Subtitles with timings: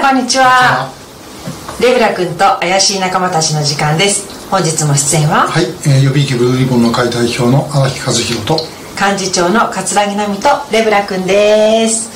[0.00, 0.90] こんにちは。
[1.78, 4.48] レブラ君と怪しい仲間たちの時間です。
[4.50, 5.46] 本日も出演は？
[5.46, 8.56] はい、えー、予備役ブルーリボンの会代表の荒木和弘と。
[8.98, 12.10] 幹事長の桂木奈美とレブラ君です、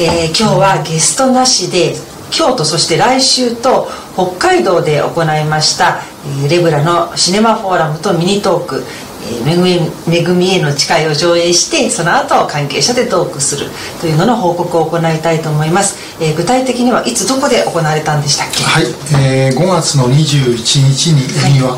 [0.00, 1.94] えー今日はゲストなしで
[2.30, 6.00] 京都そして来週と北海道で行いました、
[6.42, 8.84] えーレブラのシネマフォーラムとミニトーク
[9.28, 13.66] えーめぐみめぐみへの誓いを上映してその後関係者でトークする
[14.00, 18.62] というのの報告を行いたいと思います、えー具体的にはいつどこで行われたんでしたっけ？
[18.64, 18.84] はい、
[19.22, 21.76] えー、5月の21日に恵庭、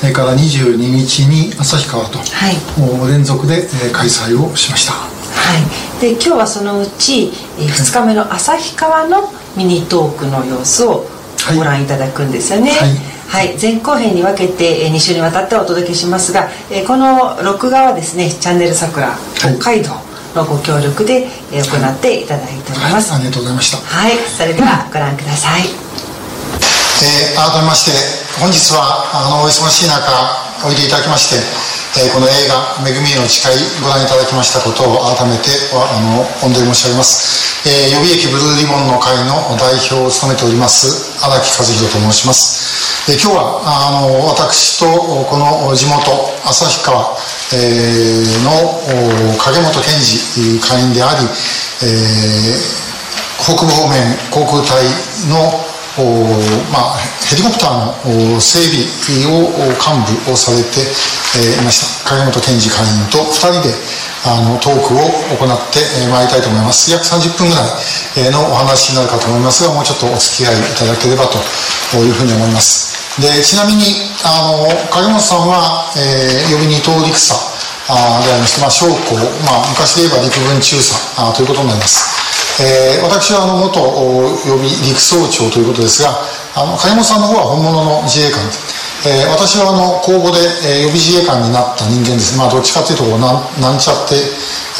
[0.00, 2.80] それから22日に旭川と、はい。
[2.80, 4.92] もう連続で、えー開催をしました。
[4.92, 4.98] は
[5.58, 11.04] い、で今日はそのうち、え2日目の旭川のミニトークの様子を
[11.42, 11.56] はい。
[11.56, 12.70] ご覧いただくんですよね。
[12.72, 12.98] はいはい、
[13.60, 19.90] 前後編に分けて2週にわたってお届けしますが、えーこの録画はですねチャンネル桜北海道
[20.34, 23.78] のご協力で、えー行っていただいておりはい、ますありがとうございました。
[23.78, 25.62] はい、それではご覧ください。
[25.64, 27.92] えー改めまして
[28.40, 30.00] 本日はあのお忙しい中
[30.64, 31.36] おいでいただきまして、
[32.00, 44.86] えーこの映画「めぐみへの誓い」ご覧いただきましたことを改めてはあの御礼申し上げます、えー予備役ブルーリボンの会の代表を務めております荒木和弘と申します、えー今日はあの私と
[45.30, 46.10] この地元
[46.42, 47.14] 旭川、
[47.54, 48.82] えーの
[49.38, 51.22] 影本健二会員であり、
[51.86, 52.86] えー
[53.36, 54.00] 北部方面
[54.32, 54.82] 航空隊
[55.28, 55.36] の
[55.96, 56.02] お
[56.72, 58.84] まあ、ヘリコプターのお整備
[59.32, 60.84] をお幹部をされて、
[61.40, 62.10] えーいました。
[62.10, 63.72] 影本健二会員と2人で
[64.26, 66.90] あのトークを行ってえーまいりたいと思います。
[66.90, 67.68] 約30分ぐらい
[68.18, 71.38] えーのお話になるかと思いますがもうちょっとお付き合いいただければと
[72.02, 72.85] いうふうに思います。
[73.20, 77.32] でちなみにあの影本さんは、えー、予備二等陸佐
[77.88, 79.14] あでありまして、まあ、将校、
[79.46, 82.04] まあ、昔で言えば陸軍中佐あということになります。
[82.60, 86.24] えー私はあの元お予備陸曹長ということですが
[86.56, 88.40] あの金本さんの方は本物の自衛官、
[89.04, 92.36] えー私はあの公募で、えー予備自衛官になった人間です。
[92.36, 94.16] まあどっちかというとこうなんなんちゃって、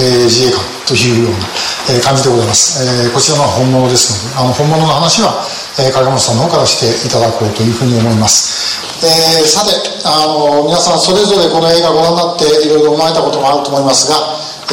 [0.00, 1.46] えー自衛官というような、
[1.92, 5.44] えー感じでございます、えーこちらのは本物ですのであの本物の話は、
[5.78, 8.80] えー影本さんの方からしていただこうというふうに思います。
[9.04, 9.72] えーさて
[10.04, 14.16] あの皆さんそれぞれこの映画ご覧になっていろいろ思われたこともあると思いますが、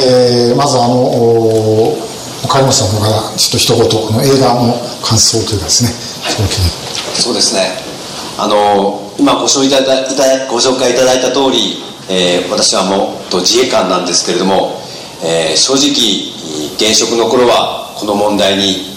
[0.00, 1.98] えーまずあのお
[2.44, 6.70] 岡山さんの方からちょっと一言この映画の感想というかですねその気に。
[7.20, 7.76] そうですね。
[8.38, 14.80] あの今ご紹介いただいたご紹介いただいた通り、えー私はもっと自衛官なんですけれども、
[15.22, 16.32] えー正直
[16.80, 18.93] 現職の頃はこの問題に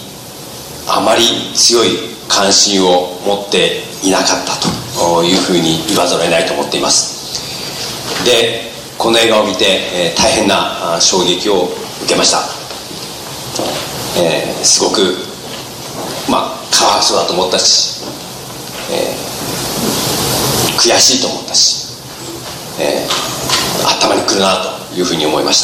[0.88, 1.88] あまり強い
[2.28, 8.24] 関心を持っていなかったというふうに言わざるを得ないと思っています。
[8.24, 11.68] でこの映画を見て、えー大変な衝撃を
[12.02, 12.38] 受けました、
[14.20, 15.14] えーすごく
[16.28, 18.02] まあかわいそうだと思ったし、
[18.90, 19.28] えー
[20.78, 21.98] 悔しいと思ったし、
[22.80, 23.08] えー
[23.86, 24.56] 頭にくるな
[24.90, 25.62] というふうに思いまし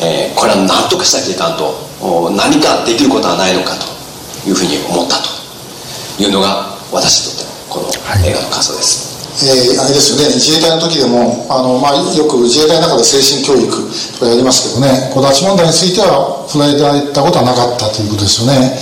[0.00, 3.97] た、えーこれは何とかしなきゃいかんと何かできることはないのかと。
[4.46, 9.08] いうふうに思ったというのが私にとってのこの映画の感想です、
[9.46, 10.34] えーあれですよね。
[10.34, 13.70] 自衛隊の時でもあの、まあ、よく自衛隊の中で精神教育
[14.18, 15.10] とかやりますけどね。
[15.14, 18.74] こう拉致問題については触れられたことはなかったということですよね。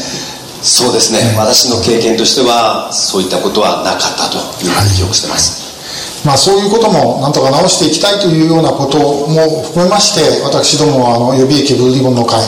[0.62, 5.62] そうですね、私の経験としてはそういったことはなかったというふうに記憶してます、
[6.26, 12.42] まあ、そういうこともなんとか直していきたいというようなことも含めまして私どもはあの予備役ブルーリボンの会、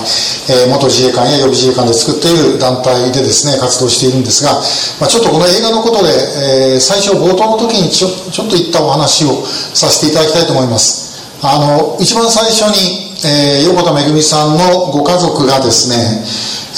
[0.51, 4.59] えー元自衛官や予備自衛官で作っている団体でですね活動しているんですが、
[4.99, 11.39] まあ、ちょっとこの映画のことで、えー最初冒頭の時にちょちょっと言ったお話をさせていただきたいと思います。
[11.43, 16.27] あの一番最初に、えー横田めぐみさんのご家族がですね、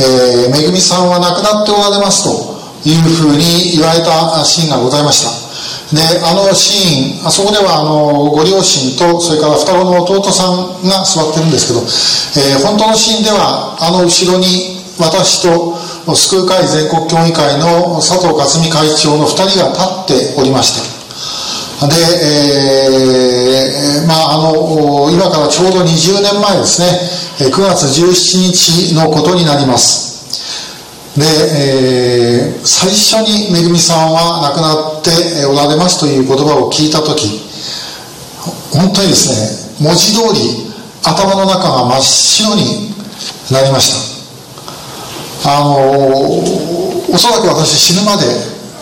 [0.05, 5.50] えーめぐみさんは亡くなっておられますというふうに言われたシーンがございました。
[5.91, 15.75] であのシーンあそこではあのご両親とそれから双子の弟さんが座ってるんですけど、えー本当のシーンではあの後ろに私と
[16.15, 19.73] 救う会全国協議会の佐藤克美会長の2人が
[20.07, 30.10] 立っておりましたで、えーまあ、あの今からちょうど20年前ですね9月17日のことになります。
[31.17, 37.41] で、えー最初にめぐみさんは亡くなっておられますという言葉を聞いた時
[38.71, 39.33] 本当にです
[39.81, 40.71] ね文字通り
[41.03, 42.95] 頭の中が真っ白に
[43.51, 43.91] なりまし
[45.43, 45.51] た。
[45.57, 45.81] あの
[47.09, 48.27] おそらく私死ぬまで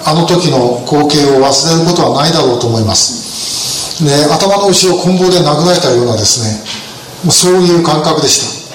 [0.04, 4.04] あの時の光景を忘れることはないだろうと思います。
[4.04, 8.66] で頭の後ろ棍棒で殴られたようなですねそういう感覚でし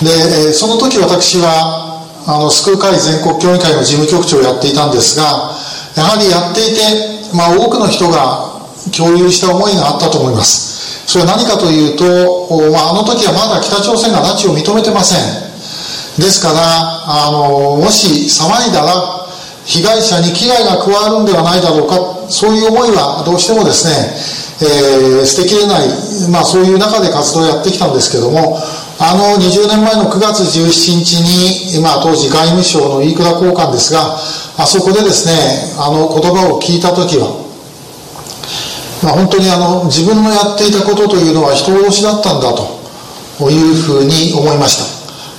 [0.00, 0.04] た。
[0.04, 1.89] で、えーその時私は
[2.30, 5.50] あの救う会全国協議会の事務局長をやっていたんですが
[5.98, 8.62] やはりやっていて、まあ、多くの人が
[8.94, 10.70] 共有した思いがあったと思います。
[11.10, 12.06] それは何かというと、
[12.70, 15.50] まあ、あの時はまだ北朝鮮が拉致を認めてません。
[16.22, 19.26] ですからあのもし騒いだら
[19.64, 25.88] 被害者に危害が加わるんではないだろうかそういう思いはどうしてもですね、えー、捨てきれない、
[26.30, 28.58] まあ、そういう中で活動をやってきたんですけども
[29.02, 31.24] あの20年前の9月17日
[31.72, 34.20] に、まあ、当時外務省の飯倉高官ですが
[34.60, 35.32] あそこでですね
[35.80, 37.32] あの言葉を聞いた時は、
[39.02, 44.84] まあ、本当にあの自分のやっていたことというのは人殺しだったんだというふうに思いました。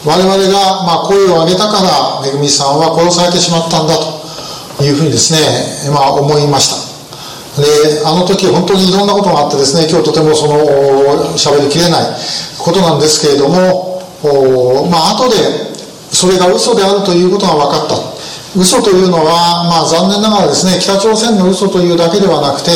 [0.09, 3.93] 我々がまあ声を上げたからめぐみさんは殺されてしまったんだ
[4.75, 6.90] というふうにですね、まあ、思いました。
[7.57, 10.55] であの時本当にいろんなことがあってですね今日とてもその
[11.35, 12.15] 喋りきれない
[12.57, 13.99] ことなんですけれども
[14.89, 15.35] まあ後で
[16.11, 18.11] それが嘘であるということが分かった。
[18.55, 22.71] 嘘というのは、まあ、残念ながらですね北朝鮮の嘘というだけではなくて、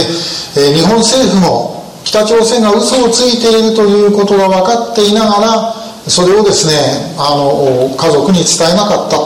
[0.56, 5.74] えー、日本政府も北朝鮮が嘘をついているということが分かっていながら
[6.07, 9.19] それをですねあの家族に伝えなかった、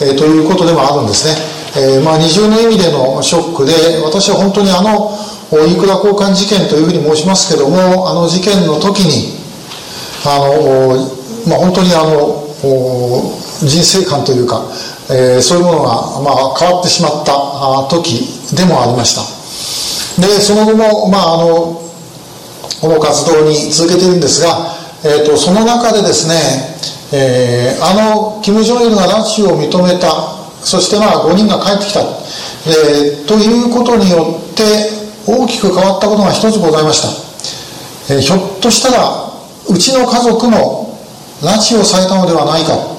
[0.00, 1.61] えー、ということでもあるんですね。
[1.74, 3.72] えー、まあ、二重の意味でのショックで
[4.04, 5.16] 私は本当にあの
[5.50, 9.40] 飯倉交換事件というふうに申しますけどもあの事件の時に
[10.24, 10.96] あの、
[11.48, 12.44] まあ、本当にあの
[13.64, 14.68] 人生観というか、
[15.10, 19.22] えー、そういうものが、まあ、変わってしまった時でもありました。
[20.20, 21.80] でその後も、まあ、あの
[22.80, 26.34] この活動に続けているんですが、えーと、その中でですね、
[27.12, 34.62] えー、あのキム・ジョンイルが拉致を認めたそしてまあ5人が帰ってきた、えー、ということによって
[35.26, 37.02] 大きく変わったことが一つございまし
[38.08, 39.32] た、えー、ひょっとしたら
[39.68, 40.98] うちの家族も
[41.42, 42.92] 拉致をされたのではないか。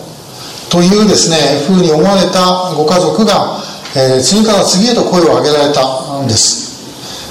[0.70, 1.38] というですね
[1.68, 3.62] ふうに思われたご家族が、
[3.96, 6.64] えー、次から次へと声を上げられたんです。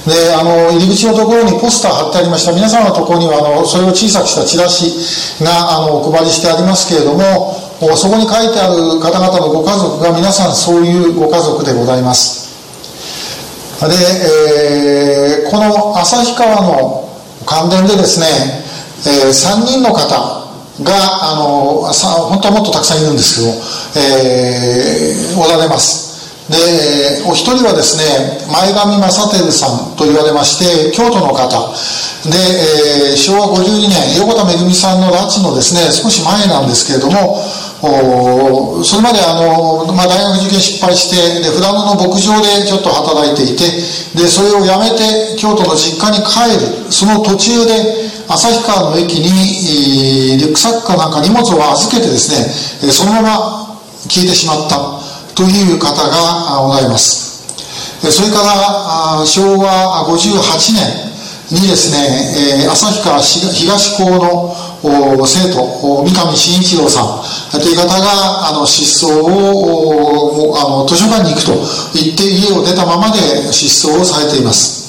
[0.07, 2.53] であの入り口のところにポスター貼ってありました。
[2.53, 7.62] 皆様のところにはあのそれを小さくしたチラシがあのお配りしてありますけれども
[7.97, 12.53] そこに書いてある方々のご家族が皆さんそういうご家族でございます。
[13.89, 13.97] で、
[15.43, 17.09] えー、この旭川の
[17.45, 18.27] 関連でですね、
[19.07, 20.07] えー、3人の方
[20.81, 23.51] があのさ本当はもっとたくさんいるんですけど、
[23.99, 26.13] えー、おられます。
[26.51, 26.59] で
[27.25, 28.03] お一人はですね
[28.51, 31.49] 前上正輝さんと言われまして京都の方。
[32.23, 32.39] で、
[33.11, 37.43] えー、昭和52年横田めぐみさんの拉致のですね少し前なんですけれども
[37.83, 43.67] それまであの、まあ、大学受験失敗してで富良野の牧場でちょっと働いていて
[44.15, 46.93] でそれを辞めて京都の実家に帰る。
[46.93, 47.75] その途中で
[48.29, 52.31] 旭川の駅にリュックサックかなんか荷物を預けてです
[52.87, 55.03] ねそのまま消えてしまった。
[55.35, 57.33] という方がおられます。
[58.11, 67.03] それから昭和58年にですね旭川東高の生徒三上慎一郎さ
[67.57, 71.53] んという方があの失踪をあの図書館に行くと
[71.95, 73.19] 言って家を出たままで
[73.53, 74.83] 失踪をされています。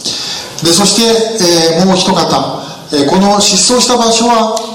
[0.65, 4.72] でそして、えー、もう一方、えー、この失踪した場所は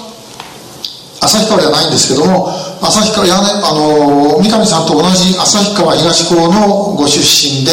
[1.28, 2.48] 旭川ではないんですけども
[2.80, 7.72] 旭川屋根あの三上さんと同じ旭川東高のご出身で、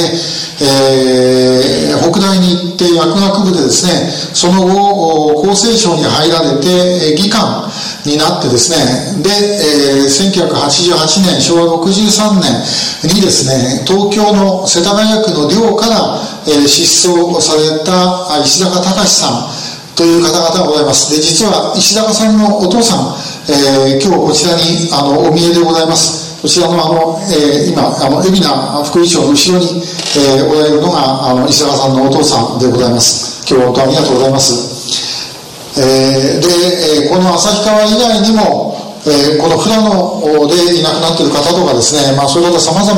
[0.59, 7.71] えー、北大に行って薬学部でですねその後厚生省に入られて技官
[8.05, 21.15] になってですねで、えー、1988年昭和63年にですね東京の世田谷区の寮から、えー、失踪された石坂隆さんという方々がございます。
[21.15, 23.15] で実は石坂さんのお父さん
[23.47, 26.41] えー、今日こちらにあのお見えでございます。
[26.41, 29.81] こちらのあの、えー、今あの海老名副議長の後ろに、
[30.17, 33.45] えー、おられるのがあの石坂さんのお父さんでございます。
[33.45, 38.73] 今日は本当ありがとうございます、えー、で、えー、この旭川以外にも
[39.05, 42.97] えー、この富良野でいなくなっている方とかですね、まあ、そういう方様々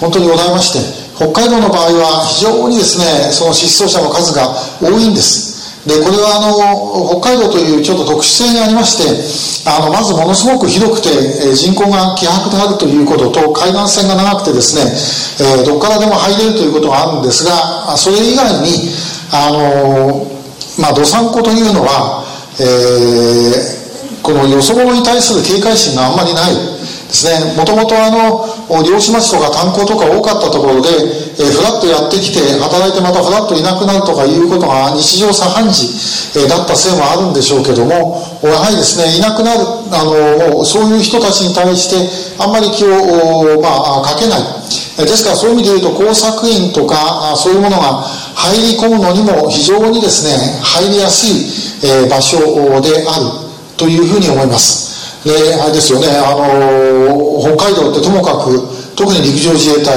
[0.00, 0.82] 本当にございまして
[1.14, 4.50] 北海道の場合は非常にですねその失踪者の数が
[4.82, 5.53] 多いんです。
[5.86, 14.88] でこれはあの北海道というちょっと特殊性がありましてあのまずものすごく広くて、え人口が希薄であるということと海岸線が長くてですね、
[15.44, 18.92] えー、どこからでも入れるということがあるんですがそれ以外に
[19.32, 20.24] あの、
[20.80, 22.24] まあ、どさんこというのは、
[22.60, 26.60] えー、このよそ者に対する警戒心があんまりないで
[27.12, 27.54] すね。
[27.56, 30.88] もともとあの漁師町とか炭鉱とか多かったところで、
[31.36, 35.68] えフラッとやってきて働いてまたフラッといなくなるとかいうことが日常茶飯
[36.32, 39.60] 事、えだったせいもあるんでしょうけどもやはりですねいなくなる
[39.92, 41.96] あのそういう人たちに対して
[42.42, 44.42] あんまり気を、まあ、かけない。
[44.96, 52.38] ですからそういう意味で言うと工作員とかそういうものが入り込むのにも非常にですね入りやすい、え場所
[52.80, 53.44] である
[53.76, 54.93] というふうに思います。
[55.24, 56.08] であれですよね。
[56.20, 58.60] あの北海道ってともかく
[58.94, 59.96] 特に陸上自衛隊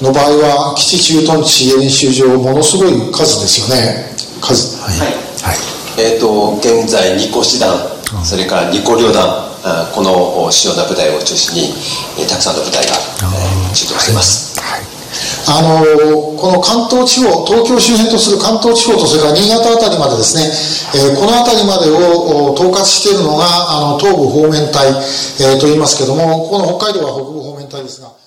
[0.00, 4.14] の場合は基地駐屯地演習場ものすごい数ですよね。
[4.40, 4.78] 数。
[4.82, 5.56] はい、はい、
[5.98, 7.74] えっ、ー、と現在2個師団
[8.24, 9.48] それから2個旅団
[9.92, 11.72] この主要な部隊を中心
[12.16, 12.94] にたくさんの部隊が
[13.74, 14.97] 駐屯しています、はい
[15.48, 15.80] あの
[16.36, 20.44] この関東地方、東京周辺とする関東地方と、それから新潟辺りまでですね、
[20.92, 24.92] えー、この辺りまでを統括しているのが、あの東部方面隊、
[25.40, 28.17] えー、と言いますけども、この北海道は北部方面隊ですが。